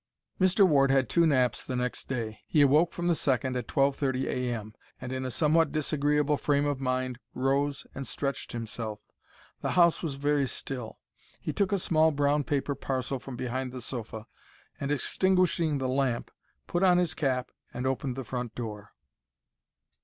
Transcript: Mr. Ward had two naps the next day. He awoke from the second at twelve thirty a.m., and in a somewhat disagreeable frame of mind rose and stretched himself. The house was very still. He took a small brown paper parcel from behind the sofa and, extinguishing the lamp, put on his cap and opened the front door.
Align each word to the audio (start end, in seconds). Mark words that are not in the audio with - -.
Mr. 0.39 0.67
Ward 0.67 0.89
had 0.89 1.07
two 1.09 1.27
naps 1.27 1.63
the 1.63 1.75
next 1.75 2.07
day. 2.07 2.39
He 2.47 2.61
awoke 2.61 2.91
from 2.91 3.07
the 3.07 3.13
second 3.13 3.55
at 3.55 3.67
twelve 3.67 3.95
thirty 3.95 4.27
a.m., 4.27 4.73
and 4.99 5.11
in 5.11 5.25
a 5.25 5.29
somewhat 5.29 5.71
disagreeable 5.71 6.37
frame 6.37 6.65
of 6.65 6.79
mind 6.81 7.19
rose 7.35 7.85
and 7.93 8.07
stretched 8.07 8.51
himself. 8.51 9.11
The 9.61 9.73
house 9.77 10.01
was 10.01 10.15
very 10.15 10.47
still. 10.47 10.97
He 11.39 11.53
took 11.53 11.71
a 11.71 11.77
small 11.77 12.09
brown 12.09 12.45
paper 12.45 12.73
parcel 12.73 13.19
from 13.19 13.35
behind 13.35 13.71
the 13.71 13.79
sofa 13.79 14.25
and, 14.79 14.89
extinguishing 14.91 15.77
the 15.77 15.87
lamp, 15.87 16.31
put 16.65 16.81
on 16.81 16.97
his 16.97 17.13
cap 17.13 17.51
and 17.71 17.85
opened 17.85 18.15
the 18.15 18.23
front 18.25 18.55
door. 18.55 18.93